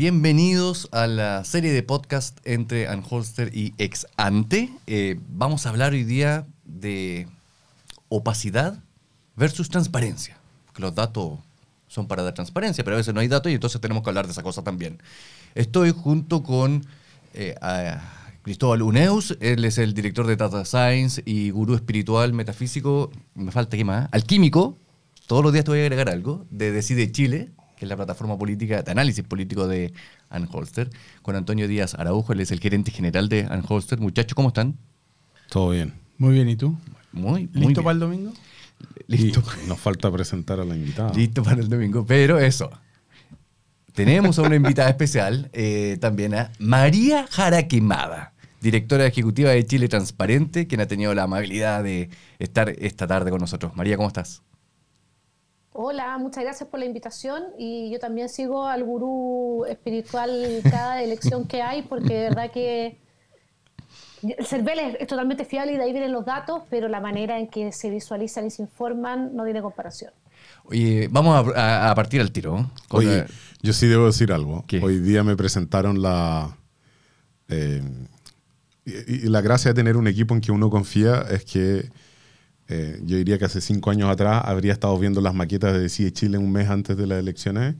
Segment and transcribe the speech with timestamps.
[0.00, 0.49] bienvenidos
[0.92, 4.70] a la serie de podcast entre Anholster y Ex Ante.
[4.86, 7.28] Eh, vamos a hablar hoy día de
[8.08, 8.78] opacidad
[9.36, 10.36] versus transparencia.
[10.74, 11.38] Que los datos
[11.88, 14.26] son para dar transparencia, pero a veces no hay datos y entonces tenemos que hablar
[14.26, 14.98] de esa cosa también.
[15.54, 16.86] Estoy junto con
[17.34, 17.54] eh,
[18.42, 23.76] Cristóbal Uneus, él es el director de Data Science y gurú espiritual metafísico, me falta
[23.76, 24.76] qué más, alquímico,
[25.26, 28.36] todos los días te voy a agregar algo, de Decide Chile, que es la plataforma
[28.36, 29.94] política de análisis político de
[30.28, 30.90] Anholster,
[31.22, 33.98] con Antonio Díaz Araujo, él es el gerente general de Anholster.
[33.98, 34.76] Muchachos, ¿cómo están?
[35.48, 35.94] Todo bien.
[36.18, 36.76] Muy bien, ¿y tú?
[37.10, 38.34] Muy, ¿Listo para el domingo?
[39.06, 39.42] Listo.
[39.66, 41.14] nos falta presentar a la invitada.
[41.14, 42.70] Listo para el domingo, pero eso.
[43.94, 50.66] Tenemos a una invitada especial, eh, también a María Jaraquemada, directora ejecutiva de Chile Transparente,
[50.66, 53.74] quien ha tenido la amabilidad de estar esta tarde con nosotros.
[53.74, 54.42] María, ¿cómo estás?
[55.82, 61.46] Hola, muchas gracias por la invitación y yo también sigo al gurú espiritual cada elección
[61.46, 62.98] que hay porque de verdad que
[64.22, 67.48] el CERVEL es, totalmente fiable y de ahí vienen los datos, pero la manera en
[67.48, 70.12] que se visualizan y se informan no tiene comparación.
[70.64, 72.70] Oye, vamos a, partir al tiro.
[72.90, 73.24] Oye,
[73.62, 74.66] yo sí debo decir algo.
[74.82, 76.58] Hoy día me presentaron la...
[77.48, 77.80] Eh,
[78.84, 81.88] y la gracia de tener un equipo en que uno confía es que
[82.72, 86.12] eh, yo diría que hace cinco años atrás habría estado viendo las maquetas de Decide
[86.12, 87.74] Chile un mes antes de las elecciones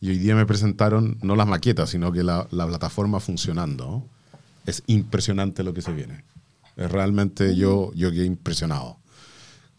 [0.00, 4.04] y hoy día me presentaron no las maquetas, sino que la, plataforma funcionando.
[4.66, 6.24] Es impresionante lo que se viene.
[6.76, 8.98] Es realmente yo, yo quedé impresionado.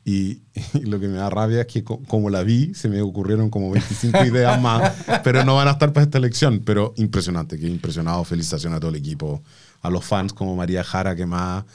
[0.05, 0.43] Y,
[0.83, 4.23] lo que me da rabia es que como la vi, se me ocurrieron como 25
[4.25, 4.93] ideas más,
[5.25, 6.61] pero no van a estar para esta elección.
[6.65, 8.23] Pero impresionante, quedé impresionado.
[8.23, 9.43] Felicitaciones a todo el equipo,
[9.81, 11.65] a los fans como María Jara, que más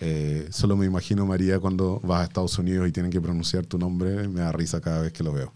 [0.00, 3.78] eh, solo me imagino, María, cuando vas a Estados Unidos y tienen que pronunciar tu
[3.78, 5.52] nombre, me da risa cada vez que lo veo.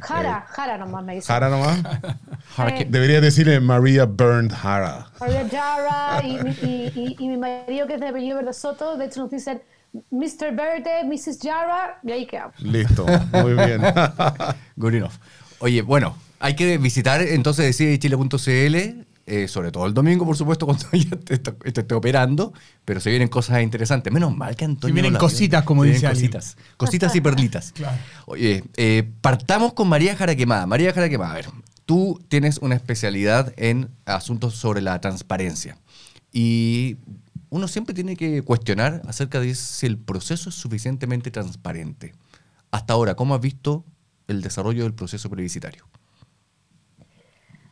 [0.00, 1.26] Jara, eh, Jara nomás me dice.
[1.26, 1.80] ¿Jara nomás?
[2.58, 5.06] Eh, Debería decirle María Burned Jara.
[5.20, 9.62] María Jara y, mi marido que es de apellido Verde Soto, de hecho nos dicen
[10.10, 10.56] Mr.
[10.56, 11.38] Verde, Mrs.
[11.40, 12.58] Jara, y ahí quedamos.
[12.60, 13.80] Listo, muy bien.
[14.76, 15.12] Good enough.
[15.60, 20.86] Oye, bueno, hay que visitar entonces decidechile.cl eh, sobre todo el domingo, por supuesto, cuando
[20.92, 22.52] ya esté, operando,
[22.84, 24.12] pero se vienen cosas interesantes.
[24.12, 24.94] Menos mal que Antonio.
[24.94, 27.74] Se vienen cositas, como dice cositas, cositas y perlitas.
[28.26, 30.66] Oye, eh, partamos con María Jaraquemada.
[30.66, 31.46] María Jaraquemada, a ver,
[31.84, 35.76] tú tienes una especialidad en asuntos sobre la transparencia.
[36.32, 36.96] Y
[37.50, 42.14] uno siempre tiene que cuestionar acerca de si el proceso es suficientemente transparente.
[42.70, 43.84] Hasta ahora, ¿cómo has visto
[44.26, 45.86] el desarrollo del proceso plebiscitario?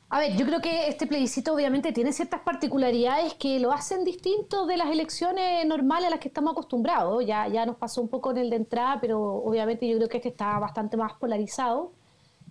[0.09, 4.65] A ver, yo creo que este plebiscito obviamente tiene ciertas particularidades que lo hacen distinto
[4.65, 7.27] de las elecciones normales a las que estamos acostumbrados.
[7.27, 10.19] Ya, ya nos pasó un poco en el de entrada, pero obviamente yo creo que
[10.19, 11.93] este está bastante más polarizado.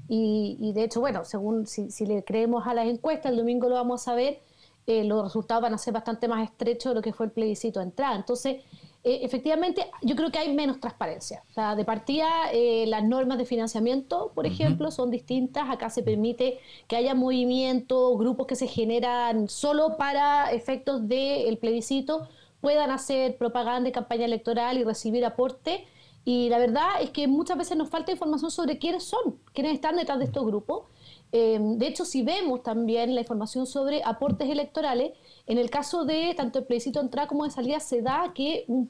[0.08, 4.08] Y, de hecho, bueno, según si, le creemos a las encuestas, el domingo lo vamos
[4.08, 4.40] a ver,
[4.86, 7.80] eh, los resultados van a ser bastante más estrechos de lo que fue el plebiscito
[7.80, 8.16] de entrada.
[8.16, 8.64] Entonces,
[9.06, 11.44] eh, efectivamente, yo creo que hay menos transparencia.
[11.52, 15.70] O sea, de partida, eh, las normas de financiamiento, por ejemplo, son distintas.
[15.70, 22.28] Acá se permite que haya movimientos, grupos que se generan solo para efectos del plebiscito,
[22.62, 25.86] puedan hacer propaganda y campaña electoral y recibir aporte.
[26.24, 29.98] Y la verdad es que muchas veces nos falta información sobre quiénes son, quiénes están
[29.98, 30.86] detrás de estos grupos.
[31.32, 35.14] Eh, de hecho, si vemos también la información sobre aportes electorales,
[35.48, 38.66] en el caso de tanto el plebiscito de entrada como de salida, se da que
[38.68, 38.90] un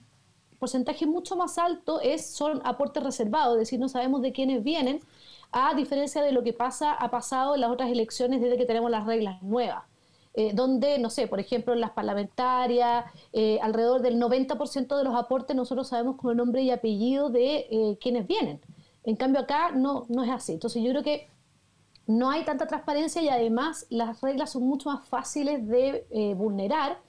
[0.60, 5.02] porcentaje mucho más alto es, son aportes reservados, es decir, no sabemos de quiénes vienen,
[5.52, 8.92] a diferencia de lo que pasa, ha pasado en las otras elecciones desde que tenemos
[8.92, 9.84] las reglas nuevas.
[10.38, 15.16] Eh, donde, no sé, por ejemplo, en las parlamentarias, eh, alrededor del 90% de los
[15.16, 18.60] aportes nosotros sabemos con el nombre y apellido de eh, quienes vienen.
[19.06, 20.52] En cambio acá no, no es así.
[20.52, 21.30] Entonces yo creo que
[22.08, 27.00] no hay tanta transparencia y además las reglas son mucho más fáciles de eh, vulnerar.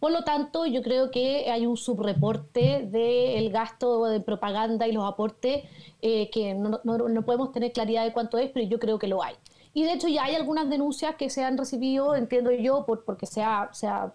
[0.00, 5.04] Por lo tanto, yo creo que hay un subreporte del gasto de propaganda y los
[5.04, 5.64] aportes
[6.02, 6.80] eh, que no,
[7.24, 9.34] podemos tener claridad de cuánto es, pero yo creo que lo hay.
[9.72, 13.26] Y de hecho ya hay algunas denuncias que se han recibido, entiendo yo, por, porque
[13.26, 14.14] se ha, se, ha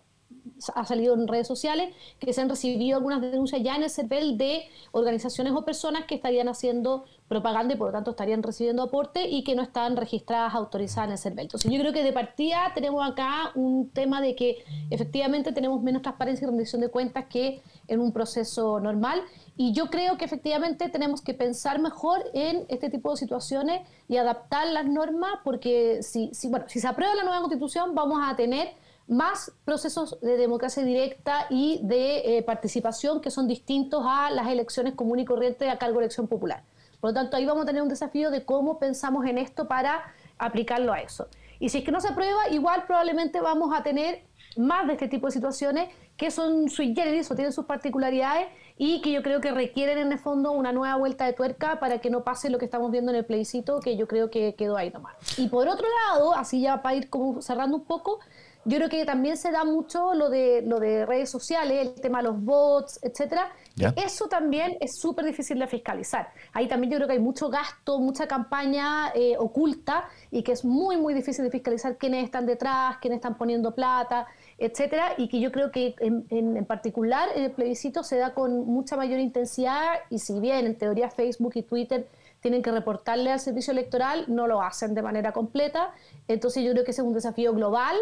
[0.62, 4.64] salido en redes sociales, que se han recibido algunas denuncias ya en el CERVEL de
[4.92, 9.46] organizaciones o personas que estarían haciendo propaganda y por lo tanto estarían recibiendo aporte y
[9.46, 11.46] que no están registradas, autorizadas en el CERVEL.
[11.46, 16.02] Entonces yo creo que de partida tenemos acá un tema de que efectivamente tenemos menos
[16.02, 19.22] transparencia y rendición de cuentas que en un proceso normal
[19.56, 24.18] y yo creo que efectivamente tenemos que pensar mejor en este tipo de situaciones y
[24.18, 28.36] adaptar las normas porque si, si, bueno, si se aprueba la nueva constitución vamos a
[28.36, 28.74] tener
[29.08, 34.94] más procesos de democracia directa y de eh, participación que son distintos a las elecciones
[34.94, 36.64] comunes y corrientes a cargo de elección popular.
[37.00, 40.04] Por lo tanto, ahí vamos a tener un desafío de cómo pensamos en esto para
[40.38, 41.28] aplicarlo a eso.
[41.60, 44.24] Y si es que no se aprueba, igual probablemente vamos a tener
[44.58, 49.02] más de este tipo de situaciones que son sui generis o tienen sus particularidades y
[49.02, 52.10] que yo creo que requieren en el fondo una nueva vuelta de tuerca para que
[52.10, 54.92] no pase lo que estamos viendo en el plebiscito, que yo creo que quedó ahí
[54.92, 55.16] nomás.
[55.38, 58.20] Y por otro lado, así ya para ir como cerrando un poco,
[58.64, 62.20] yo creo que también se da mucho lo de, lo de redes sociales, el tema
[62.20, 63.52] de los bots, etcétera.
[63.96, 66.30] Eso también es súper difícil de fiscalizar.
[66.54, 70.64] Ahí también yo creo que hay mucho gasto, mucha campaña eh, oculta y que es
[70.64, 74.28] muy, muy difícil de fiscalizar quiénes están detrás, quiénes están poniendo plata,
[74.60, 75.16] etcétera.
[75.18, 78.96] Y que yo creo que en, en, particular en el plebiscito se da con mucha
[78.96, 82.08] mayor intensidad y si bien en teoría Facebook y Twitter
[82.42, 85.94] tienen que reportarle al servicio electoral, no lo hacen de manera completa.
[86.28, 87.96] Entonces yo creo que ese es un desafío global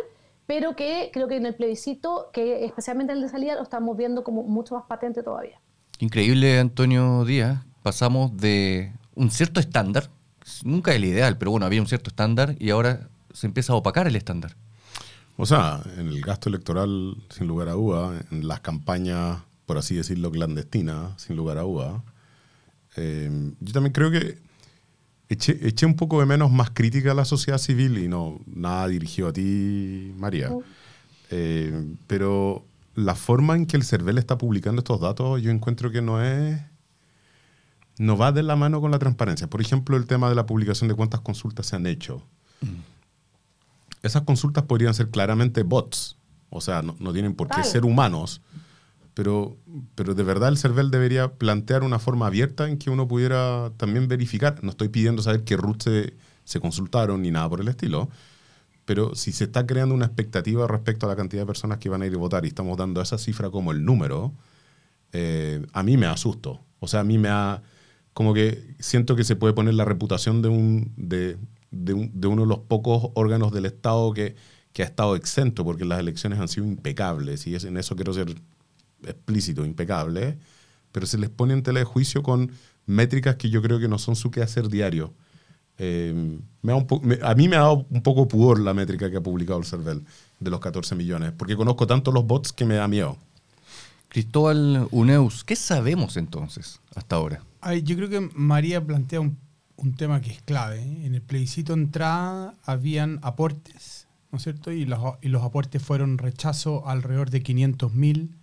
[0.49, 3.95] pero que creo que en el plebiscito, que especialmente en el de salida, lo estamos
[3.95, 5.61] viendo como mucho más patente todavía.
[5.99, 7.63] Increíble, Antonio Díaz.
[7.83, 10.09] Pasamos de un cierto estándar,
[10.63, 14.07] nunca el ideal, pero bueno, había un cierto estándar y ahora se empieza a opacar
[14.07, 14.55] el estándar.
[15.37, 19.93] O sea, en el gasto electoral, sin lugar a duda, en las campañas, por así
[19.93, 22.01] decirlo, clandestinas, sin lugar a duda.
[22.95, 24.39] Eh, yo también creo que
[25.29, 29.29] eché, un poco de menos más crítica a la sociedad civil y no, nada dirigido
[29.29, 30.51] a ti, María.
[31.29, 32.65] Eh, pero
[32.95, 36.59] la forma en que el CERVEL está publicando estos datos, yo encuentro que no es.
[37.99, 39.47] no va de la mano con la transparencia.
[39.47, 42.23] Por ejemplo, el tema de la publicación de cuántas consultas se han hecho.
[42.61, 42.81] Mm.
[44.01, 46.17] Esas consultas podrían ser claramente bots.
[46.49, 48.41] O sea, no, no tienen por qué ser humanos
[49.13, 49.57] pero,
[49.95, 54.07] pero de verdad el CERVEL debería plantear una forma abierta en que uno pudiera también
[54.07, 54.63] verificar.
[54.63, 55.83] No estoy pidiendo saber qué RUT
[56.43, 58.09] se, consultaron ni nada por el estilo,
[58.85, 62.01] pero si se está creando una expectativa respecto a la cantidad de personas que van
[62.01, 64.33] a ir a votar y estamos dando esa cifra como el número,
[65.13, 66.61] eh, a mí me asusto.
[66.79, 67.61] O sea, a mí me ha...
[68.13, 71.37] Como que siento que se puede poner la reputación de, un, de,
[71.71, 71.93] de,
[72.27, 74.35] uno de los pocos órganos del Estado que,
[74.73, 78.35] que ha estado exento, porque las elecciones han sido impecables, y en eso quiero ser
[79.03, 80.37] explícito, impecable,
[80.91, 82.51] pero se les pone en tela de juicio con
[82.85, 85.13] métricas que yo creo que no son su quehacer diario.
[85.77, 89.59] Eh, me a mí me ha dado un poco pudor la métrica que ha publicado
[89.59, 90.03] el CERVEL
[90.39, 93.17] de los 14 millones, porque conozco tanto los bots que me da miedo.
[94.09, 97.43] Cristóbal Uneus, ¿qué sabemos entonces hasta ahora?
[97.83, 99.37] yo creo que María plantea un,
[99.95, 100.81] tema que es clave.
[100.81, 101.05] ¿eh?
[101.05, 104.71] En el plebiscito entrada habían aportes, ¿no es cierto?
[104.71, 108.35] Y los, y los aportes fueron rechazo alrededor de 500 mil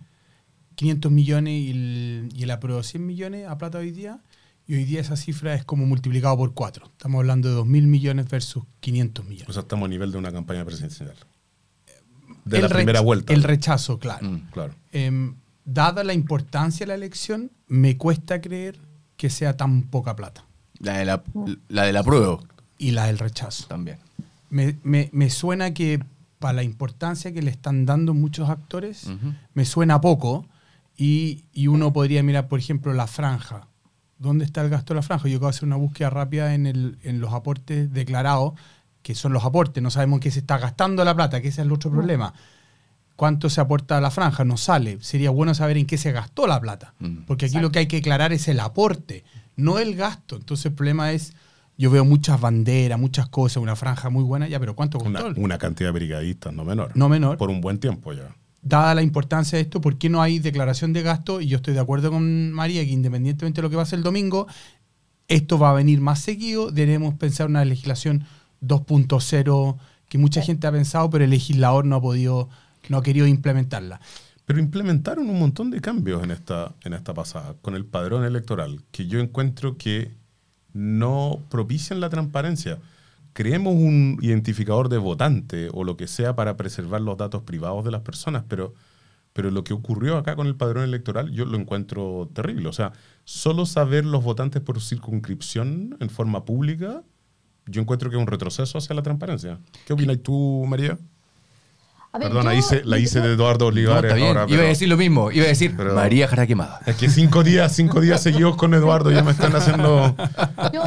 [0.77, 4.19] 500 millones y el, y el 100 millones a plata hoy día.
[4.67, 6.85] Y hoy día esa cifra es como multiplicado por 4.
[6.85, 9.49] Estamos hablando de 2.000 millones versus 500 millones.
[9.49, 11.15] O sea, estamos a nivel de una campaña presidencial.
[12.45, 13.33] De la primera vuelta.
[13.33, 14.29] El rechazo, claro.
[14.29, 14.75] Mm, claro.
[14.91, 15.35] Em,
[15.65, 18.77] dada la importancia de la elección, me cuesta creer
[19.15, 20.45] que sea tan poca plata.
[20.79, 21.23] La de la,
[21.69, 22.39] la, de la prueba.
[22.77, 23.65] Y la del rechazo.
[23.67, 23.97] También.
[24.49, 26.03] Me, me, me, suena que
[26.37, 29.07] para la importancia que le están dando muchos actores,
[29.55, 30.45] me suena poco
[30.97, 33.67] y, uno podría mirar, por ejemplo, la franja.
[34.17, 35.29] ¿Dónde está el gasto de la franja?
[35.29, 38.53] Yo acabo de hacer una búsqueda rápida en, el, en los aportes declarados,
[39.03, 39.83] que son los aportes.
[39.83, 42.33] No sabemos en qué se está gastando la plata, que ese es el otro problema.
[43.15, 44.43] ¿Cuánto se aporta a la franja?
[44.43, 44.97] No sale.
[45.01, 46.95] Sería bueno saber en qué se gastó la plata.
[46.97, 47.25] Mm.
[47.27, 49.23] Porque aquí lo que hay que declarar es el aporte,
[49.55, 50.35] no el gasto.
[50.35, 51.33] Entonces el problema es,
[51.77, 55.27] yo veo muchas banderas, muchas cosas, una franja muy buena, ya, pero ¿cuánto costó?
[55.27, 56.91] Una, una cantidad de brigadistas, no menor.
[56.95, 57.37] No menor.
[57.37, 58.35] Por un buen tiempo ya
[58.67, 61.41] dada la importancia de esto, ¿por qué no hay declaración de gasto?
[61.41, 64.47] Y yo estoy de acuerdo con María que independientemente de lo que ser el domingo,
[65.27, 66.71] esto va a venir más seguido.
[66.71, 68.25] Debemos pensar una legislación
[68.61, 69.77] 2.0
[70.09, 72.49] que mucha gente ha pensado, pero el legislador no ha podido,
[72.89, 73.99] no ha querido implementarla.
[74.45, 78.81] Pero implementaron un montón de cambios en esta, en esta pasada, con el padrón electoral,
[78.91, 80.11] que yo encuentro que
[80.73, 82.79] no propician la transparencia
[83.37, 87.91] creemos un identificador de votante o lo que sea para preservar los datos privados de
[87.91, 88.73] las personas, pero,
[89.31, 92.67] pero lo que ocurrió acá con el padrón electoral yo lo encuentro terrible.
[92.67, 92.93] O sea,
[93.25, 97.03] solo saber los votantes por circunscripción en forma pública,
[97.67, 99.59] yo encuentro que es un retroceso hacia la transparencia.
[99.85, 100.97] ¿Qué opinas tú, María?
[102.19, 104.47] Perdón, la hice de Eduardo Olivares ahora.
[104.49, 106.79] Iba a decir lo mismo, iba a decir María Jara Quemada.
[106.87, 110.15] Es que cinco días, cinco días seguidos con Eduardo ya me están haciendo...
[110.73, 110.81] Yo,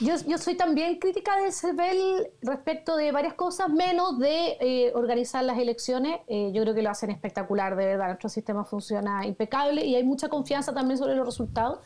[0.00, 5.58] yo, soy también crítica del CERVEL respecto de varias cosas, menos de eh, organizar las
[5.58, 6.20] elecciones.
[6.26, 8.06] Eh, yo creo que lo hacen espectacular, de verdad.
[8.06, 11.80] Nuestro sistema funciona impecable y hay mucha confianza también sobre los resultados.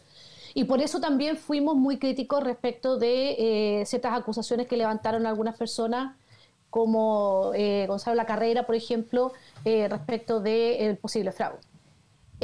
[0.55, 5.59] Y por eso también fuimos muy críticos respecto de eh, ciertas acusaciones que levantaron algunas
[5.59, 6.17] personas,
[6.71, 7.53] como
[7.87, 9.33] Gonzalo La Carrera, por ejemplo,
[9.65, 11.61] respecto del posible fraude.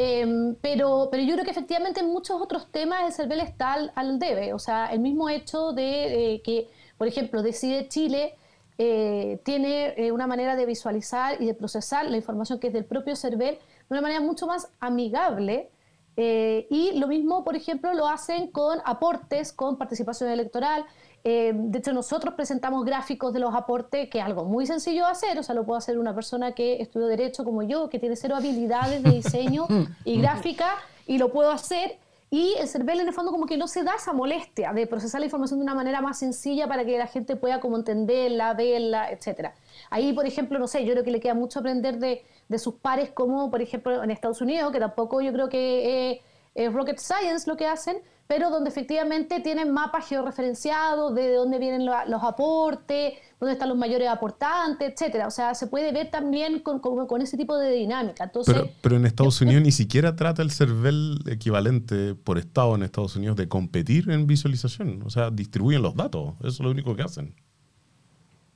[0.02, 4.18] Em, pero, pero yo creo que efectivamente en muchos otros temas el CERVEL está al,
[4.18, 4.54] debe.
[4.54, 8.34] O sea, el mismo hecho de que, por ejemplo, Decide Chile
[8.78, 12.86] eh, tiene eh, una manera de visualizar y de procesar la información que es del
[12.86, 15.70] propio CERVEL de una manera mucho más amigable.
[16.16, 20.86] Eh, y lo mismo, por ejemplo, lo hacen con aportes, con participación electoral.
[21.22, 25.10] Eh, de hecho, nosotros presentamos gráficos de los aportes, que es algo muy sencillo de
[25.10, 28.16] hacer, o sea, lo puede hacer una persona que estudió Derecho como yo, que tiene
[28.16, 29.66] cero habilidades de diseño
[30.04, 31.98] y gráfica, y lo puedo hacer.
[32.32, 35.20] Y el CERVEL en el fondo como que no se da esa molestia de procesar
[35.20, 39.10] la información de una manera más sencilla para que la gente pueda como entenderla, verla,
[39.10, 39.50] etc.
[39.90, 42.76] Ahí, por ejemplo, no sé, yo creo que le queda mucho aprender de, de sus
[42.76, 46.22] pares como, por ejemplo, en Estados Unidos, que tampoco yo creo que
[46.54, 48.00] es rocket science lo que hacen,
[48.30, 54.08] pero donde efectivamente tienen mapas georreferenciados de dónde vienen los aportes, dónde están los mayores
[54.08, 55.26] aportantes, etcétera.
[55.26, 58.22] O sea, se puede ver también con, con, ese tipo de dinámica.
[58.22, 62.84] Entonces, pero, pero en Estados Unidos ni siquiera trata el CERVEL equivalente por estado en
[62.84, 65.02] Estados Unidos de competir en visualización.
[65.04, 66.34] O sea, distribuyen los datos.
[66.38, 67.34] Eso es lo único que hacen.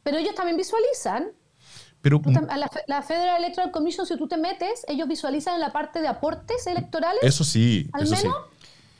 [0.04, 1.32] Pero ellos también visualizan.
[2.00, 6.00] Pero, la, la, Federal Electoral Commission, si tú te metes, ellos visualizan en la parte
[6.00, 7.18] de aportes electorales.
[7.22, 7.88] Eso sí.
[7.92, 8.36] Al eso menos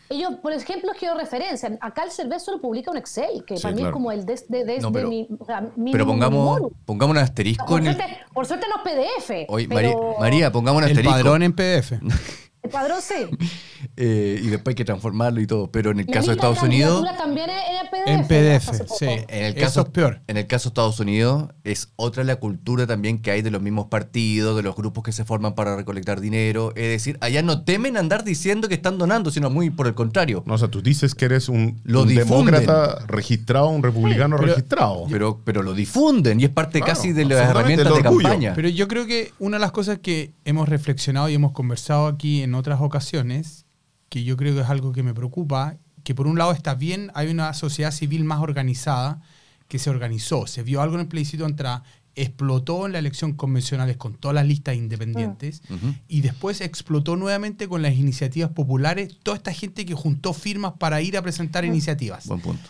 [0.09, 1.79] ellos, por ejemplo, georreferencian.
[1.81, 4.65] Acá el Cervez solo publica un Excel, que para mí es como el de, de,
[4.65, 8.33] de, pero, mi, o sea, pero pongamos, pongamos un asterisco por en suerte, el...
[8.33, 9.31] Por suerte no es PDF.
[9.49, 11.17] Oye, María, María, pongamos un asterisco.
[11.17, 11.93] El padrón en PDF.
[12.65, 13.15] El padrón sí.
[13.97, 15.71] Eh, y después hay que transformarlo y todo.
[15.71, 17.05] Pero en el caso de Estados Unidos.
[17.19, 18.09] también es PDF.
[18.09, 19.07] En PDF, sí.
[19.29, 20.23] En el caso, es peor.
[20.27, 23.61] En el caso de Estados Unidos, es otra la cultura también que hay de los
[23.61, 26.73] mismos partidos, de los grupos que se forman para recolectar dinero.
[26.77, 30.43] Es decir, allá no temen andar diciendo que están donando, sino muy por el contrario.
[30.47, 35.07] No, o sea, tú dices que eres un, demócrata registrado, un republicano registrado.
[35.11, 38.55] Pero, pero lo difunden y es parte casi de las herramientas de campaña.
[38.57, 42.43] Pero yo creo que una de las cosas que hemos reflexionado y hemos conversado aquí
[42.43, 43.67] en otras ocasiones
[44.09, 47.11] que yo creo que es algo que me preocupa, que por un lado está bien,
[47.15, 49.23] hay una sociedad civil más organizada
[49.69, 51.83] que se organizó, se vio algo en el plebiscito entra,
[52.15, 55.91] explotó en la elección convencionales con todas las listas independientes mm.
[56.07, 61.01] y después explotó nuevamente con las iniciativas populares, toda esta gente que juntó firmas para
[61.03, 61.69] ir a presentar mm.
[61.69, 62.27] iniciativas.
[62.27, 62.69] Buen punto.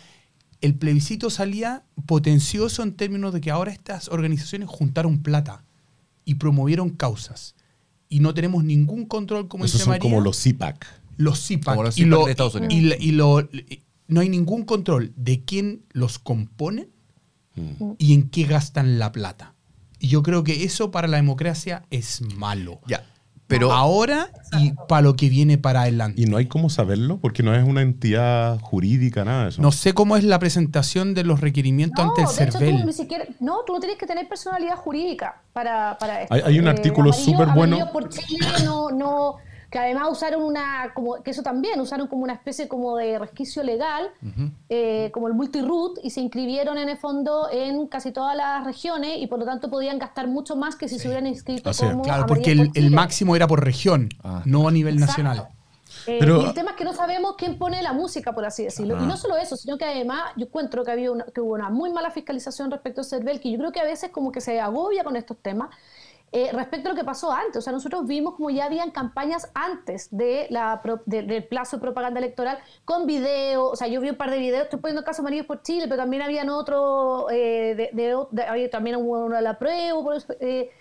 [0.61, 5.63] El plebiscito salía potencioso en términos de que ahora estas organizaciones juntaron plata
[6.23, 7.55] y promovieron causas.
[8.09, 10.85] Y no tenemos ningún control, como Esos dice son como los CIPAC
[11.17, 11.97] los CIPAC.
[11.97, 13.49] y, lo, y, lo,
[14.07, 16.89] no hay ningún control de quién los compone
[17.55, 17.93] mm.
[17.97, 19.53] y en qué gastan la plata.
[19.99, 22.81] Y yo creo que eso para la democracia es malo.
[22.87, 23.05] Ya.
[23.47, 26.21] Pero ahora y para lo que viene para adelante.
[26.21, 29.61] Y no hay cómo saberlo porque no es una entidad jurídica, nada de eso.
[29.61, 32.85] No sé cómo es la presentación de los requerimientos ante el CERVEL.
[33.39, 36.33] no, tú no tienes que tener personalidad jurídica para, para esto.
[36.33, 37.91] Hay, un eh, artículo súper bueno.
[37.91, 39.35] Por Chile no, no,
[39.75, 43.61] que además usaron una, como, que eso también, usaron como una especie como de resquicio
[43.61, 44.09] legal,
[44.69, 49.17] eh, como el multiroot, y se inscribieron en el fondo en casi todas las regiones
[49.17, 52.25] y por lo tanto podían gastar mucho más que si se hubieran inscrito como Claro,
[52.25, 54.43] porque el, máximo era por región, ah.
[54.45, 55.49] no a nivel nacional.
[56.07, 58.63] Eh, Pero, y el tema es que no sabemos quién pone la música, por así
[58.63, 59.03] decirlo.
[59.03, 61.91] Y no solo eso, sino que además yo encuentro que, había que hubo una muy
[61.91, 65.03] mala fiscalización respecto a CERVEL, que yo creo que a veces como que se agobia
[65.03, 65.69] con estos temas
[66.35, 67.55] eh, respecto a lo que pasó antes.
[67.55, 72.19] O sea, nosotros vimos como ya habían campañas antes de la, del plazo de propaganda
[72.19, 73.69] electoral con video.
[73.69, 75.95] O sea, yo vi un par de videos, estoy poniendo caso Amarillos por Chile, pero
[75.95, 80.71] también habían otro, eh, de, también hubo uno de la prueba, por, eh,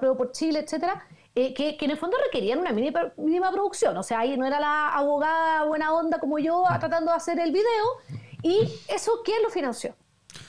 [0.00, 1.06] prueba por Chile, etcétera.
[1.34, 3.94] Eh, que, que, en el fondo requerían una mínima, mínima producción.
[3.98, 7.52] O sea, ahí no era la abogada buena onda como yo tratando de hacer el
[7.52, 7.84] video.
[8.42, 9.94] ¿Y eso quién lo financió?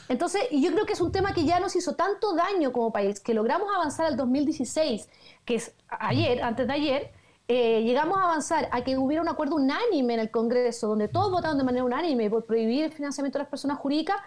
[0.10, 3.20] Entonces, yo creo que es un tema que ya nos hizo tanto daño como país,
[3.20, 5.10] que logramos avanzar al 2016,
[5.46, 7.12] que es ayer, antes de ayer,
[7.50, 11.32] eh, llegamos a avanzar a que hubiera un acuerdo unánime en el Congreso, donde todos
[11.32, 14.18] votaron de manera unánime por prohibir el financiamiento de las personas jurídicas,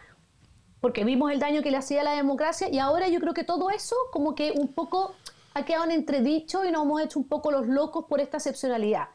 [0.80, 3.44] porque vimos el daño que le hacía a la democracia, y ahora yo creo que
[3.44, 5.14] todo eso como que un poco
[5.54, 9.08] ha quedado en entredicho y nos hemos hecho un poco los locos por esta excepcionalidad.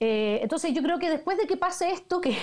[0.00, 2.36] Eh, entonces yo creo que después de que pase esto, que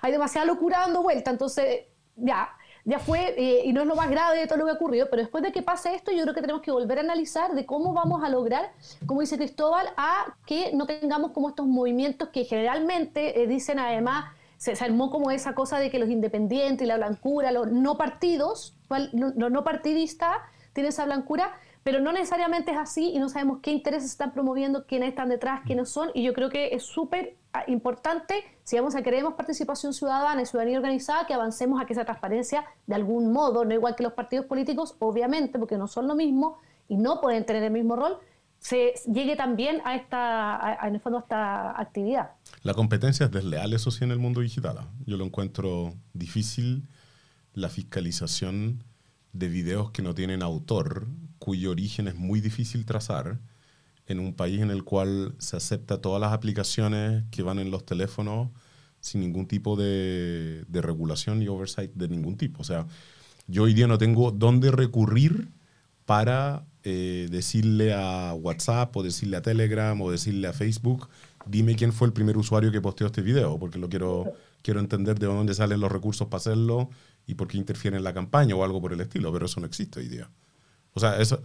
[0.00, 1.86] hay demasiada locura dando vuelta, entonces
[2.16, 4.74] ya ya fue, eh, y no es lo más grave de todo lo que ha
[4.74, 7.54] ocurrido, pero después de que pase esto, yo creo que tenemos que volver a analizar
[7.54, 8.72] de cómo vamos a lograr,
[9.06, 14.26] como dice Cristóbal, a que no tengamos como estos movimientos que generalmente eh, dicen además,
[14.58, 18.74] se, armó como esa cosa de que los independientes y la blancura, los no partidos,
[19.12, 20.36] los no partidistas
[20.74, 21.52] tienen esa blancura,
[21.84, 25.60] pero no necesariamente es así y no sabemos qué intereses están promoviendo, quiénes están detrás,
[25.66, 29.92] quiénes son, y yo creo que es súper ah, importante, si vamos a queremos participación
[29.92, 33.94] ciudadana y ciudadanía organizada, que avancemos a que esa transparencia, de algún modo, no igual
[33.94, 37.70] que los partidos políticos, obviamente, porque no son lo mismo y no pueden tener el
[37.70, 38.18] mismo rol,
[38.58, 42.30] se llegue también a esta, en el fondo, a esta actividad.
[42.62, 44.78] La competencia es desleal, eso sí, en el mundo digital.
[44.78, 44.88] ¿ah?
[45.04, 46.88] Yo lo encuentro difícil,
[47.52, 48.82] la fiscalización
[49.34, 51.08] de videos que no tienen autor,
[51.44, 53.38] cuyo origen es muy difícil trazar,
[54.06, 57.84] en un país en el cual se acepta todas las aplicaciones que van en los
[57.84, 58.48] teléfonos
[59.00, 62.62] sin ningún tipo de, regulación y oversight de ningún tipo.
[62.62, 62.86] O sea,
[63.46, 65.50] yo hoy día no tengo dónde recurrir
[66.06, 71.10] para eh, decirle a WhatsApp o decirle a Telegram o decirle a Facebook,
[71.44, 74.32] dime quién fue el primer usuario que posteó este video, porque lo quiero,
[74.62, 76.88] quiero entender de dónde salen los recursos para hacerlo
[77.26, 79.66] y por qué interfiere en la campaña o algo por el estilo, pero eso no
[79.66, 80.30] existe hoy día.
[80.94, 81.42] O sea, eso,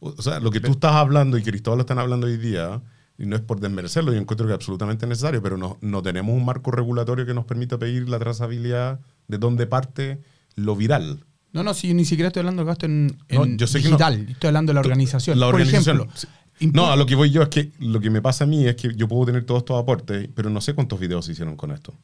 [0.00, 2.80] o sea lo que tú estás hablando y Cristóbal están hablando hoy día,
[3.18, 6.34] y no es por desmerecerlo, yo encuentro que es absolutamente necesario, pero no, no tenemos
[6.34, 10.20] un marco regulatorio que nos permita pedir la trazabilidad de dónde parte
[10.56, 11.24] lo viral.
[11.52, 13.16] No, no, si yo ni siquiera estoy hablando de gasto en,
[13.56, 15.38] digital, estoy hablando de la organización.
[15.38, 15.98] La organización.
[15.98, 18.46] Por ejemplo, no, a lo que voy yo es que lo que me pasa a
[18.46, 21.32] mí es que yo puedo tener todos estos aportes, pero no sé cuántos videos se
[21.32, 21.94] hicieron con esto.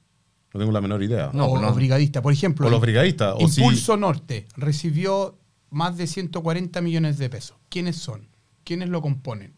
[0.52, 1.30] No tengo la menor idea.
[1.32, 2.66] No, o los brigadistas, por ejemplo.
[2.66, 3.34] O los brigadistas.
[3.38, 5.38] Impulso Norte recibió
[5.70, 7.56] más de 140 millones de pesos.
[7.68, 8.28] ¿Quiénes son?
[8.64, 9.52] ¿Quiénes lo componen?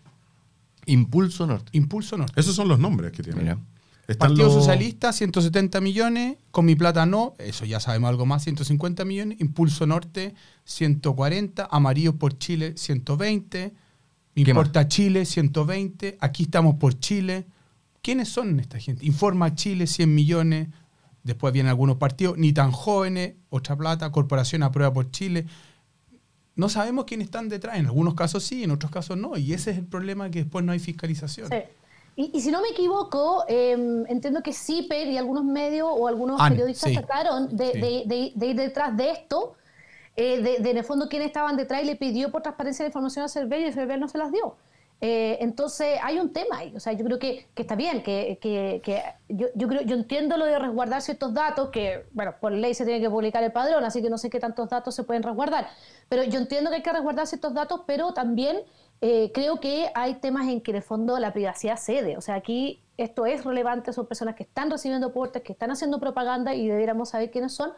[0.87, 1.71] Impulso Norte.
[1.73, 2.39] Impulso Norte.
[2.41, 3.59] Esos son los nombres que tienen.
[4.19, 6.37] Partido Socialista, 170 millones.
[6.51, 9.41] Con mi plata no, eso ya sabemos algo más, 150 millones.
[9.41, 11.69] Impulso Norte, 140.
[11.71, 13.73] Amarillo por Chile, 120.
[14.35, 16.19] Importa Chile, 120.
[16.21, 17.47] Aquí estamos por Chile.
[18.03, 19.07] ¿Quiénes son esta gente?
[19.07, 20.69] Informa Chile, 100 millones.
[21.23, 25.47] Después vienen algunos partidos, ni tan jóvenes, otra plata, Corporación Aprueba por Chile.
[26.57, 27.77] No sabemos quiénes están detrás.
[27.79, 29.37] En algunos casos sí, en otros casos no.
[29.37, 31.49] Y ese es el problema que después no hay fiscalización.
[31.49, 31.57] Sí.
[32.17, 36.93] Y, si no me equivoco, em, entiendo que CIPER y algunos medios o algunos periodistas
[36.93, 39.55] trataron de, ir detrás de esto,
[40.17, 43.25] eh, de, en el fondo quiénes estaban detrás y le pidió por transparencia de información
[43.25, 44.57] a Cervel y el Cervel no se las dio.
[45.03, 48.39] Eh, entonces hay un tema ahí, o sea, yo creo que, está bien, que,
[49.29, 53.01] yo, creo, yo entiendo lo de resguardar ciertos datos, que, bueno, por ley se tiene
[53.01, 55.69] que publicar el padrón, así que no sé qué tantos datos se pueden resguardar,
[56.11, 58.59] pero yo entiendo que hay que resguardar ciertos datos, pero también
[59.01, 62.83] eh, creo que hay temas en que el fondo la privacidad cede, o sea, aquí
[62.99, 67.09] esto es relevante, son personas que están recibiendo aportes, que están haciendo propaganda y debiéramos
[67.09, 67.73] saber quiénes son,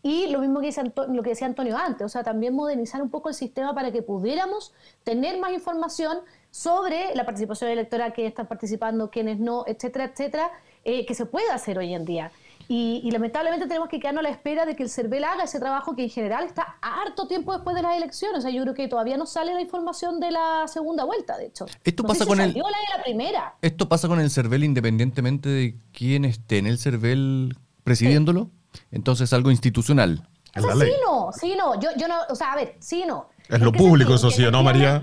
[0.00, 3.10] y lo mismo que dice lo que decía Antonio antes, o sea, también modernizar un
[3.10, 6.18] poco el sistema para que pudiéramos tener más información
[6.50, 10.50] sobre la participación electoral, quiénes están participando, quiénes no, etcétera, etcétera,
[10.84, 12.32] eh, que se puede hacer hoy en día.
[12.70, 15.96] Y, lamentablemente tenemos que quedarnos a la espera de que el CERVEL haga ese trabajo
[15.96, 18.40] que en general está harto tiempo después de las elecciones.
[18.40, 21.46] O sea, yo creo que todavía no sale la información de la segunda vuelta, de
[21.46, 21.64] hecho.
[21.82, 22.52] Esto pasa con el.
[22.54, 23.54] La primera.
[23.62, 28.50] Esto pasa con el CERVEL independientemente de quién esté en el CERVEL presidiéndolo.
[28.90, 30.28] Entonces, algo institucional.
[30.54, 31.80] O sea, sí, no, sí, no.
[31.80, 33.30] Yo, yo no, o sea, a ver, sí, no.
[33.48, 35.02] Es lo público, eso sí, ¿no, María?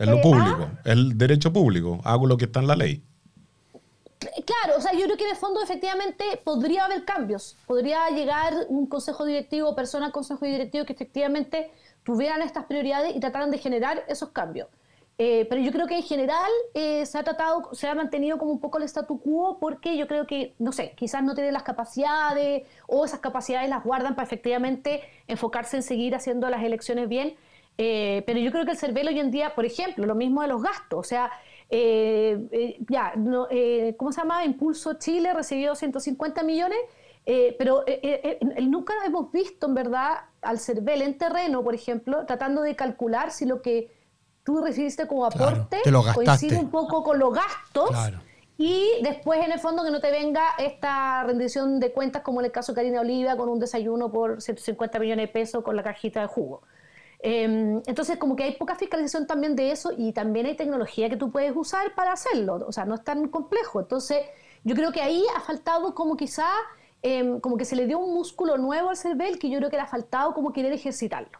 [0.00, 2.00] Es lo público, es el derecho público.
[2.04, 3.02] Hago lo que está en la ley.
[4.18, 7.56] Claro, o sea, yo creo que de fondo efectivamente podría haber cambios.
[7.66, 11.70] Podría llegar un consejo directivo, persona consejo directivo que efectivamente
[12.02, 14.68] tuvieran estas prioridades y trataran de generar esos cambios.
[15.18, 18.52] Eh, pero yo creo que en general eh, se ha tratado, se ha mantenido como
[18.52, 21.62] un poco el statu quo porque yo creo que, no sé, quizás no tienen las
[21.62, 27.36] capacidades o esas capacidades las guardan para efectivamente enfocarse en seguir haciendo las elecciones bien
[27.82, 30.48] eh, pero yo creo que el CERVEL hoy en día, por ejemplo, lo mismo de
[30.48, 31.30] los gastos, o sea,
[31.70, 33.14] eh, eh, ya,
[33.96, 34.44] ¿cómo se llama?
[34.44, 36.78] Impulso Chile recibió 150 millones,
[37.58, 37.82] pero
[38.60, 43.46] nunca hemos visto en verdad al CERVEL en terreno, por ejemplo, tratando de calcular si
[43.46, 43.90] lo que
[44.44, 45.78] tú recibiste como aporte
[46.14, 47.96] coincide un poco con los gastos.
[48.58, 52.46] Y después, en el fondo, que no te venga esta rendición de cuentas, como en
[52.46, 55.82] el caso de Karina Oliva, con un desayuno por 150 millones de pesos con la
[55.82, 56.60] cajita de jugo.
[57.22, 61.16] Em, entonces, como que hay poca fiscalización también de eso y también hay tecnología que
[61.16, 62.64] tú puedes usar para hacerlo.
[62.66, 63.80] O sea, no es tan complejo.
[63.80, 64.22] Entonces,
[64.64, 66.48] yo creo que ahí ha faltado como quizá,
[67.02, 69.76] em, como que se le dio un músculo nuevo al CERVEL que yo creo que
[69.76, 71.38] le ha faltado como querer ejercitarlo.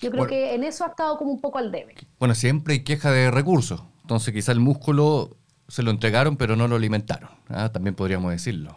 [0.00, 1.94] Yo creo que en eso ha estado como un poco al debe.
[2.18, 3.84] Bueno, siempre hay queja de recursos.
[4.00, 5.36] Entonces, quizá el músculo
[5.68, 7.30] se lo entregaron, pero no lo alimentaron.
[7.48, 7.70] ¿ah?
[7.70, 8.76] También podríamos decirlo.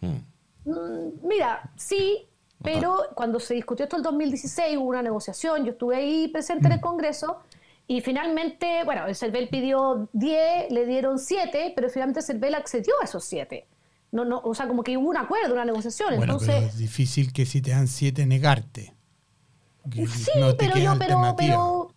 [0.00, 0.70] Mm.
[0.70, 2.29] Mm, mira, sí,
[2.62, 6.72] Pero cuando se discutió esto el 2016 hubo una negociación, yo estuve ahí presente en
[6.72, 6.82] el mm.
[6.82, 7.38] Congreso
[7.86, 12.94] y finalmente, bueno, el CERVEL pidió 10, le dieron 7, pero finalmente el CERVEL accedió
[13.00, 13.66] a esos 7.
[14.12, 16.16] No, no, o sea, como que hubo un acuerdo, una negociación.
[16.16, 18.94] Bueno, Entonces, pero es difícil que si te dan 7 negarte.
[19.92, 20.04] Sí,
[20.58, 21.94] pero, yo, pero, pero,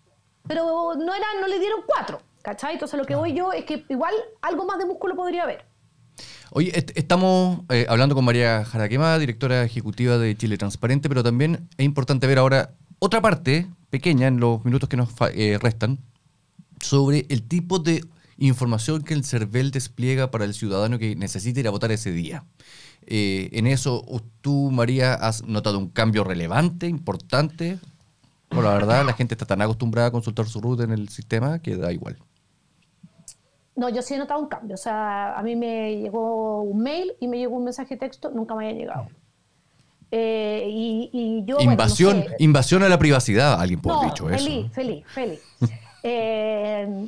[0.48, 2.74] pero, no, era, no le dieron 4, ¿cachai?
[2.74, 5.66] Entonces lo que voy yo es que igual algo más de músculo podría haber.
[6.56, 11.84] Oye, estamos eh, hablando con María Jaraquema, directora ejecutiva de Chile Transparente, pero también es
[11.84, 15.98] importante ver ahora otra parte pequeña en los minutos que nos eh, restan
[16.80, 18.06] sobre el tipo de
[18.38, 22.46] información que el CERVEL despliega para el ciudadano que necesita ir a votar ese día.
[23.08, 24.06] Eh, en eso,
[24.42, 27.80] tú, María, has notado un cambio relevante, importante.
[28.52, 31.58] Bueno, la verdad, la gente está tan acostumbrada a consultar su ruta en el sistema
[31.64, 32.20] que da igual.
[33.76, 34.76] No, yo sí he notado un cambio.
[34.76, 38.30] O sea, a mí me llegó un mail y me llegó un mensaje de texto,
[38.32, 39.08] nunca me había llegado.
[40.12, 44.74] Eh, y, yo, invasión, invasión a la privacidad, alguien puede haber dicho feliz, eso.
[44.74, 45.42] Feliz, feliz,
[46.04, 47.08] eh,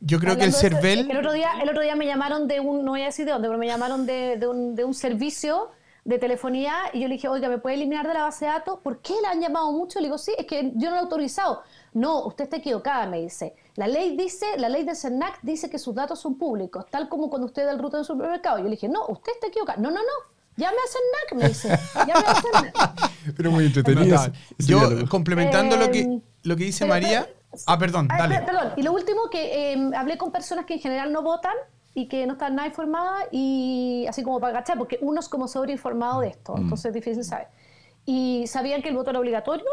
[0.00, 1.10] yo creo que el CERVEL...
[1.10, 3.32] El otro, día, el otro día me llamaron de un, no voy a decir de
[3.32, 5.70] dónde, pero me llamaron de, de, un, de un servicio
[6.06, 8.78] de telefonía y yo le dije, oiga, ¿me puede eliminar de la base de datos?
[8.80, 9.98] ¿Por qué la han llamado mucho?
[9.98, 11.62] Le digo, sí, es que yo no lo he autorizado.
[11.92, 13.54] No, usted está equivocada, me dice.
[13.76, 17.28] La ley dice, la ley de CERNAC dice que sus datos son públicos, tal como
[17.28, 18.58] cuando usted da el ruta del supermercado.
[18.58, 19.78] Yo le dije, no, usted está equivocada.
[19.78, 20.36] No, no, no.
[20.56, 21.68] Llame a CERNAC, me dice.
[22.06, 23.12] Llame a CERNAC.
[23.36, 24.18] Pero muy entretenido.
[24.58, 27.28] yo, complementando lo, que, em, lo que dice María.
[27.66, 28.40] ah, perdón, dale.
[28.40, 28.72] perdón.
[28.76, 31.54] Y lo último, que em, hablé con personas que en general no votan
[31.92, 35.48] y que no están nada informadas y así como para agachar, porque uno es como
[35.48, 36.62] sobreinformado de esto, mm.
[36.62, 37.48] entonces es difícil saber.
[38.06, 39.66] Y sabían que el voto era obligatorio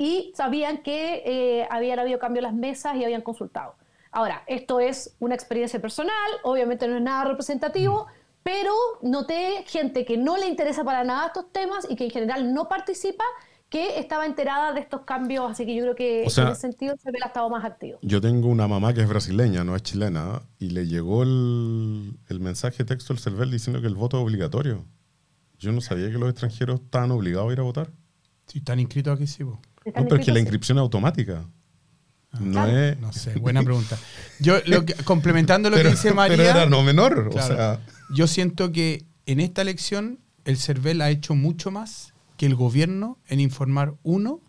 [0.00, 3.74] y sabían que eh, habían habido cambio en las mesas y habían consultado.
[4.10, 8.06] Ahora, esto es una experiencia personal, obviamente no es nada representativo,
[8.42, 12.54] pero noté gente que no le interesa para nada estos temas y que en general
[12.54, 13.24] no participa,
[13.68, 17.10] que estaba enterada de estos cambios, así que yo creo que en ese sentido se
[17.10, 17.98] ve el estado más activo.
[18.00, 22.40] Yo tengo una mamá que es brasileña, no es chilena, y le llegó el, el
[22.40, 24.82] mensaje texto del CERVEL diciendo que el voto es obligatorio.
[25.58, 27.90] Yo no sabía que los extranjeros estaban obligados a ir a votar.
[28.46, 29.44] Sí, están inscritos aquí, sí.
[29.44, 29.58] Vos.
[29.94, 31.44] No, pero es que la inscripción es automática.
[32.32, 32.98] Ah, no es...
[32.98, 33.98] No sé, buena pregunta.
[34.38, 34.56] Yo,
[35.04, 36.36] complementando lo que dice María...
[36.36, 37.80] Pero era no menor, o sea...
[38.12, 43.18] Yo siento que en esta elección el CERVEL ha hecho mucho más que el gobierno
[43.28, 44.40] en informar, uno,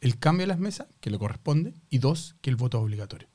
[0.00, 3.28] el cambio de las mesas, que le corresponde, y dos, que el voto es obligatorio.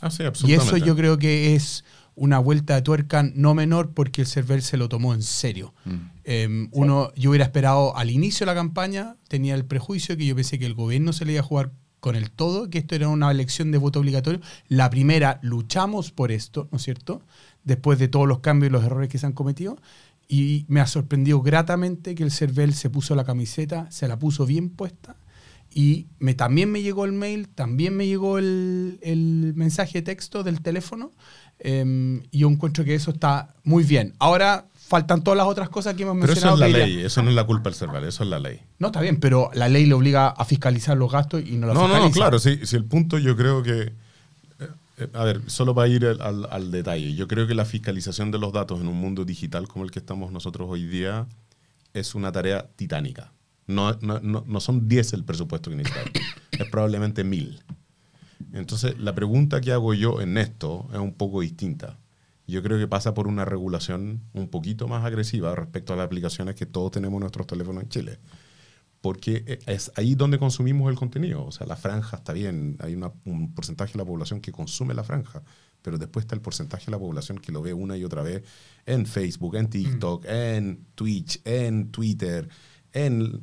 [0.00, 0.64] Ah, sí, absolutamente.
[0.64, 4.62] Y eso yo creo que es una vuelta de tuerca no menor porque el CERVEL
[4.62, 5.74] se lo tomó en serio.
[5.84, 5.96] Mm.
[6.24, 10.34] Em, uno, yo hubiera esperado al inicio de la campaña, tenía el prejuicio que yo
[10.34, 13.08] pensé que el gobierno se le iba a jugar con el todo, que esto era
[13.08, 14.40] una elección de voto obligatorio.
[14.68, 17.22] La primera, luchamos por esto, ¿no es cierto?
[17.64, 19.78] Después de todos los cambios y los errores que se han cometido.
[20.28, 24.46] Y me ha sorprendido gratamente que el CERVEL se puso la camiseta, se la puso
[24.46, 25.16] bien puesta.
[25.74, 30.42] Y me, también me llegó el mail, también me llegó el, el mensaje de texto
[30.42, 31.12] del teléfono
[31.64, 34.14] Em, y yo encuentro que eso está muy bien.
[34.18, 36.56] Ahora faltan todas las otras cosas que hemos mencionado.
[36.56, 38.40] Pero eso es la ley, eso no es la culpa del CERVAL, eso es la
[38.40, 38.60] ley.
[38.80, 41.74] No, está bien, pero la ley le obliga a fiscalizar los gastos y no la
[41.74, 42.08] no, fiscaliza.
[42.08, 43.92] No, claro, si, el punto yo creo que...
[44.98, 48.38] Eh, a ver, solo para ir al, al, detalle, yo creo que la fiscalización de
[48.38, 51.26] los datos en un mundo digital como el que estamos nosotros hoy día
[51.94, 53.32] es una tarea titánica.
[53.68, 56.10] No, no, no, no son 10 el presupuesto que necesitamos,
[56.50, 57.62] es probablemente 1000.
[58.52, 61.98] Entonces, la pregunta que hago yo en esto es un poco distinta.
[62.46, 66.54] Yo creo que pasa por una regulación un poquito más agresiva respecto a las aplicaciones
[66.54, 68.18] que todos tenemos en nuestros teléfonos en Chile.
[69.00, 71.44] Porque es ahí donde consumimos el contenido.
[71.44, 75.02] O sea, la franja está bien, hay un porcentaje de la población que consume la
[75.02, 75.42] franja,
[75.80, 78.42] pero después está el porcentaje de la población que lo ve una y otra vez
[78.86, 80.30] en Facebook, en TikTok, mm.
[80.30, 82.48] en Twitch, en Twitter,
[82.92, 83.42] en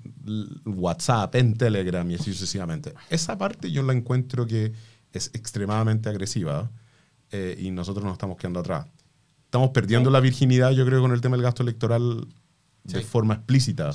[0.66, 2.94] WhatsApp, en Telegram y así sucesivamente.
[3.10, 4.72] Esa parte yo la encuentro que
[5.14, 6.70] es extremadamente agresiva
[7.32, 8.86] eh, y nosotros nos estamos quedando atrás.
[9.46, 12.28] Estamos perdiendo la virginidad, yo creo, con el tema del gasto electoral
[12.84, 13.92] de forma explícita,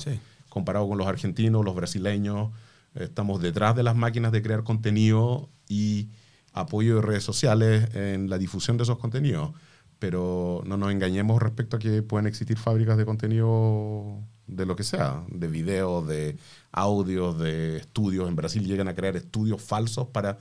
[0.49, 2.51] comparado con los argentinos, los brasileños.
[2.93, 6.09] estamos detrás de las máquinas de crear contenido y
[6.53, 9.51] apoyo de redes sociales en la difusión de esos contenidos.
[9.99, 14.83] Pero no nos engañemos respecto a que pueden existir fábricas de contenido de lo que
[14.83, 16.37] sea, de videos, de
[16.71, 18.27] audios, de estudios.
[18.27, 20.37] En Brasil llegan a crear estudios falsos para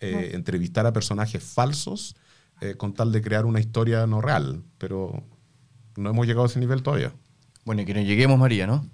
[0.00, 2.16] eh, entrevistar a personajes falsos
[2.60, 5.22] eh, con tal de crear una historia no real, pero
[5.96, 7.12] no hemos llegado a ese nivel todavía.
[7.64, 8.86] Bueno, y que no lleguemos, María, ¿no?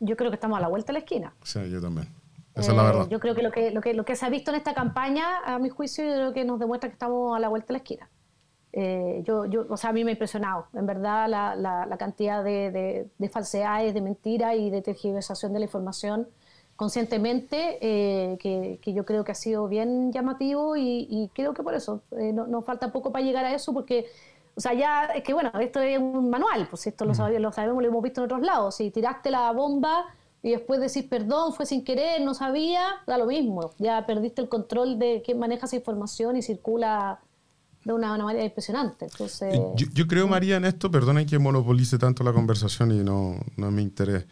[0.00, 1.34] Yo creo que estamos a la vuelta de la esquina.
[1.42, 2.08] Sí, yo también.
[2.54, 3.08] Esa es la eh, verdad.
[3.08, 5.38] Yo creo que lo, que lo que lo que se ha visto en esta campaña,
[5.44, 7.78] a mi juicio, yo creo que nos demuestra que estamos a la vuelta de la
[7.78, 8.08] esquina.
[8.74, 12.42] Eh, yo, yo, o sea, a mí me ha impresionado, en verdad, la, la, cantidad
[12.42, 16.26] de, de, falsedades, de mentiras y de tergiversación de la información
[16.76, 21.74] conscientemente, eh, que, que, yo creo que ha sido bien llamativo y, creo que por
[21.74, 24.06] eso eh, no, nos falta poco para llegar a eso, porque,
[24.56, 27.52] o sea, ya es que bueno, esto es un manual, pues esto lo, sabemos, lo
[27.52, 28.76] sabemos, lo hemos visto en otros lados.
[28.76, 30.06] Si tiraste la bomba
[30.42, 34.48] y después decís perdón, fue sin querer, no sabía, da lo mismo, ya perdiste el
[34.48, 37.20] control de quién maneja esa información y circula
[37.84, 39.06] de una, manera impresionante.
[39.06, 43.70] Entonces, yo, creo, María, en esto, perdona que monopolice tanto la conversación y no, no
[43.70, 44.26] me interese,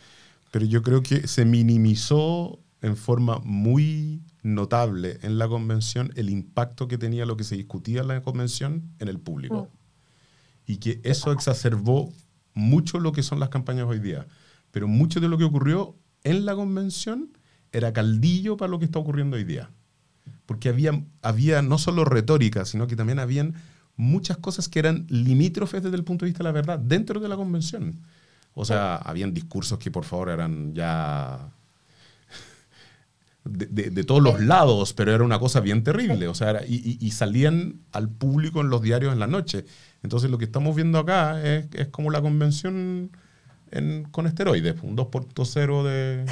[0.50, 6.88] pero yo creo que se minimizó en forma muy notable en la convención el impacto
[6.88, 9.68] que tenía lo que se discutía en la convención en el público.
[9.70, 10.72] Mm.
[10.72, 12.12] Y que eso exacerbó
[12.54, 14.26] mucho lo que son las campañas hoy día.
[14.70, 17.30] Pero mucho de lo que ocurrió en la convención
[17.72, 19.70] era caldillo para lo que está ocurriendo hoy día
[20.50, 23.54] porque había, había no solo retórica, sino que también habían
[23.94, 27.28] muchas cosas que eran limítrofes desde el punto de vista de la verdad dentro de
[27.28, 28.00] la convención.
[28.54, 31.52] O sea, habían discursos que por favor eran ya
[33.44, 36.28] de, todos los lados, pero era una cosa bien terrible.
[36.28, 39.64] O sea, y, salían al público en los diarios en la noche.
[40.02, 43.10] Entonces lo que estamos viendo acá es, es como la convención
[44.10, 46.26] con esteroides, un 2.0 de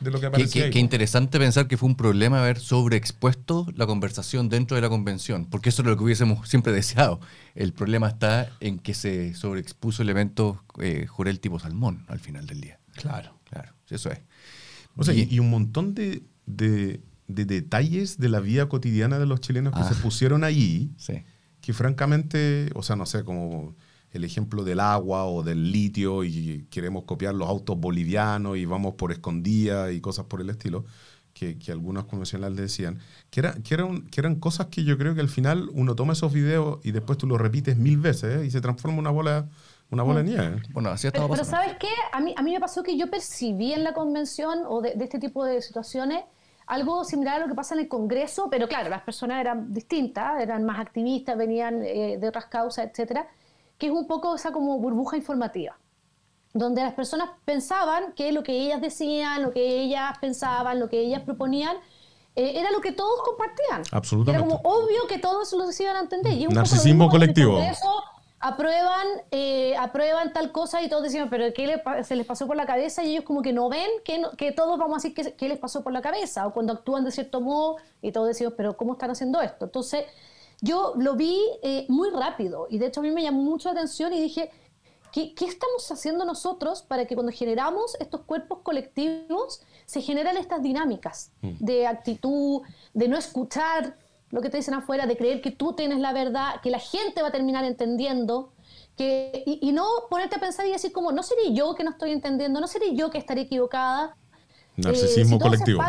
[0.00, 0.70] de lo que aparecía.
[0.70, 5.46] Qué, interesante pensar que fue un problema haber sobreexpuesto la conversación dentro de la convención,
[5.46, 7.20] porque eso es lo que hubiésemos siempre deseado.
[7.54, 12.60] El problema está en que se sobreexpuso elementos eh, jurel tipo salmón al final del
[12.60, 12.78] día.
[12.94, 13.34] Claro.
[13.54, 14.20] Claro, eso es.
[14.96, 16.22] O sea, y, un montón de,
[17.26, 20.02] detalles de la vida cotidiana de los chilenos que se ah.
[20.02, 20.92] pusieron allí,
[21.60, 23.74] que francamente, o sea, no sé, como
[24.14, 28.94] el ejemplo del agua o del litio y queremos copiar los autos bolivianos y vamos
[28.94, 30.84] por escondida y cosas por el estilo,
[31.34, 33.00] que, que algunos convencionales decían,
[33.30, 36.12] que, era, que, eran, que eran cosas que yo creo que al final uno toma
[36.12, 38.46] esos videos y después tú los repites mil veces ¿eh?
[38.46, 39.48] y se transforma una bola
[39.90, 40.62] una bola de nieve.
[40.70, 41.88] Bueno, así pero, pero ¿sabes qué?
[42.12, 45.18] A mí, a mí me pasó que yo percibí en la convención o de, este
[45.18, 46.24] tipo de situaciones
[46.66, 50.40] algo similar a lo que pasa en el Congreso, pero claro, las personas eran distintas,
[50.40, 53.28] eran más activistas, venían eh, de otras causas, etcétera
[53.78, 55.76] que es un poco esa como burbuja informativa,
[56.52, 61.00] donde las personas pensaban que lo que ellas decían, lo que ellas pensaban, lo que
[61.00, 61.76] ellas proponían,
[62.36, 63.82] eh, era lo que todos compartían.
[63.92, 64.46] Absolutamente.
[64.46, 66.32] Era como obvio que todos lo iban a entender.
[66.32, 67.58] Y Narcisismo colectivo.
[67.60, 68.02] Eso
[68.40, 72.66] aprueban, eh, aprueban tal cosa y todos decían, pero ¿qué se les pasó por la
[72.66, 73.02] cabeza?
[73.02, 75.82] Y ellos como que no ven que, que todos vamos a decir qué les pasó
[75.82, 76.46] por la cabeza.
[76.46, 79.64] O cuando actúan de cierto modo y todos decimos, pero ¿cómo están haciendo esto?
[79.64, 80.04] Entonces
[80.60, 83.80] yo lo vi eh, muy rápido y de hecho a mí me llamó mucho la
[83.80, 84.50] atención y dije,
[85.12, 90.62] ¿qué, ¿qué, estamos haciendo nosotros para que cuando generamos estos cuerpos colectivos se generan estas
[90.62, 91.64] dinámicas mm.
[91.64, 92.62] de actitud,
[92.92, 93.96] de no escuchar
[94.30, 97.22] lo que te dicen afuera, de creer que tú tienes la verdad, que la gente
[97.22, 98.52] va a terminar entendiendo?
[98.96, 102.12] Que, y, no ponerte a pensar y decir como, no seré yo que no estoy
[102.12, 104.16] entendiendo, no seré yo que estaré equivocada.
[104.76, 105.82] Narcisismo eh, colectivo.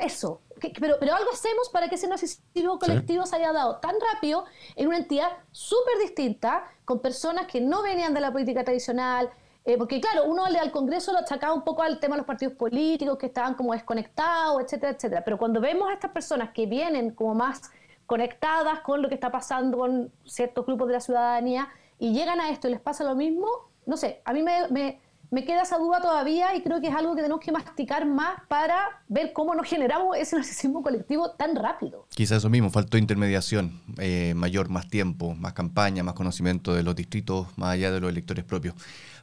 [0.00, 4.44] eso, pero, pero algo hacemos para que ese narcisismo colectivo se haya dado tan rápido
[4.76, 9.30] en una entidad súper distinta, con personas que no venían de la política tradicional,
[9.64, 12.54] eh, porque claro, uno al Congreso lo achacaba un poco al tema de los partidos
[12.54, 15.22] políticos, que estaban como desconectados, etcétera, etcétera.
[15.24, 17.70] Pero cuando vemos a estas personas que vienen como más
[18.06, 22.50] conectadas con lo que está pasando con ciertos grupos de la ciudadanía y llegan a
[22.50, 23.46] esto y les pasa lo mismo,
[23.86, 25.00] no sé, a mí me me
[25.40, 29.02] queda esa duda todavía y creo que es algo que tenemos que masticar más para
[29.08, 32.06] ver cómo nos generamos ese narcisismo colectivo tan rápido.
[32.10, 36.94] Quizás eso mismo, faltó intermediación eh, mayor, más tiempo, más campaña, más conocimiento de los
[36.94, 38.74] distritos, más allá de los electores propios.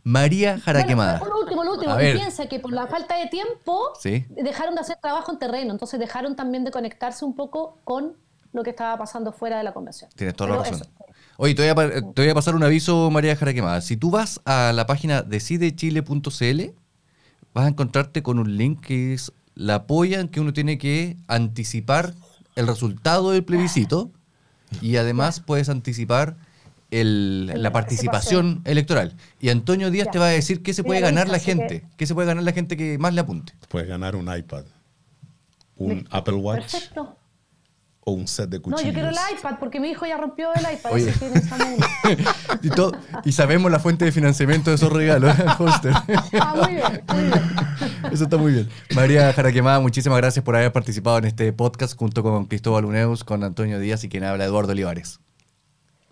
[0.04, 1.20] María Jaraquemada.
[1.20, 3.94] Bueno, por último, lo último, piensa que por la falta de tiempo
[4.30, 8.16] dejaron de hacer trabajo en terreno, entonces dejaron también de conectarse un poco con
[8.52, 10.10] lo que estaba pasando fuera de la convención.
[10.16, 10.88] Tienes toda la razón.
[11.42, 13.80] Oye, te voy, a, pasar un aviso, María Jaraquemada.
[13.80, 16.62] Si tú vas a la página decidechile.cl,
[17.54, 21.16] vas a encontrarte con un link que es la apoya en que uno tiene que
[21.30, 22.14] anticipar
[22.58, 24.12] el resultado del plebiscito
[24.82, 26.36] y además puedes anticipar
[26.92, 29.16] la participación electoral.
[29.40, 32.14] Y Antonio Díaz te va a decir qué se puede ganar la gente, qué se
[32.16, 33.54] puede ganar la gente que más le apunte.
[33.70, 34.66] Puedes ganar un iPad,
[35.78, 36.74] un Apple Watch.
[36.74, 37.19] Perfecto
[38.10, 38.82] un set de cuchillos.
[38.82, 40.92] No, yo quiero el iPad porque mi hijo ya rompió el iPad.
[43.26, 45.94] y, sabemos la fuente de financiamiento de esos regalos, Holster.
[46.42, 47.42] ah, muy bien, muy bien.
[48.12, 48.70] Eso está muy bien.
[48.96, 53.44] María Jaraquemada, muchísimas gracias por haber participado en este podcast junto con Cristóbal Uneus, con
[53.44, 55.20] Antonio Díaz y quien habla Eduardo Olivares.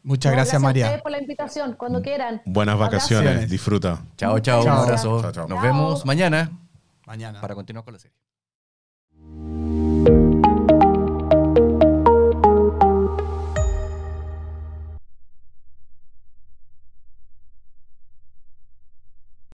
[0.03, 0.95] Muchas gracias, María.
[0.95, 2.41] A por la invitación, cuando quieran.
[2.45, 4.05] Buenas vacaciones, disfruta.
[4.15, 5.21] Chao, chao, un abrazo.
[5.49, 6.49] Nos vemos mañana.
[7.05, 7.41] Mañana.
[7.41, 8.15] Para continuar con la serie.